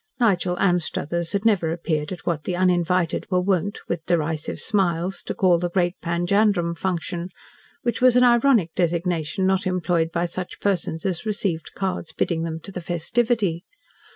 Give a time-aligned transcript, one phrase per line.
[0.19, 5.35] Nigel Anstruthers had never appeared at what the uninvited were wont, with derisive smiles, to
[5.35, 7.29] call The Great Panjandrum Function
[7.83, 12.59] which was an ironic designation not employed by such persons as received cards bidding them
[12.61, 13.63] to the festivity.